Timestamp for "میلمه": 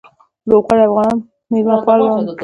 1.51-1.77